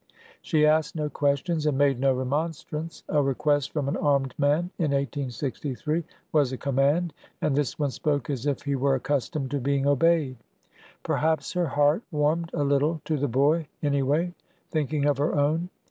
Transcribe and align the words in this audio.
She 0.41 0.65
asked 0.65 0.95
no 0.95 1.11
questions 1.11 1.67
and 1.67 1.77
made 1.77 1.99
no 1.99 2.11
remonstrance. 2.11 3.03
A 3.07 3.21
request 3.21 3.71
from 3.71 3.87
an 3.87 3.95
armed 3.95 4.33
man 4.39 4.71
in 4.79 4.89
1863 4.93 6.03
was 6.31 6.51
a 6.51 6.57
command, 6.57 7.13
and 7.39 7.55
this 7.55 7.77
one 7.77 7.91
spoke 7.91 8.27
as 8.27 8.47
if 8.47 8.63
he 8.63 8.75
were 8.75 8.95
accustomed 8.95 9.51
to 9.51 9.59
being 9.59 9.85
obeyed. 9.85 10.37
AN 10.37 10.37
APT 11.17 11.43
SCHOLAR 11.43 11.43
267 11.53 11.53
Perhaps 11.53 11.53
her 11.53 11.67
heart 11.83 12.03
warmed 12.09 12.49
a 12.55 12.63
little 12.63 12.99
to 13.05 13.17
the 13.17 13.27
boy, 13.27 13.67
anyway, 13.83 14.33
thinking 14.71 15.05
of 15.05 15.19
her 15.19 15.35
own. 15.35 15.69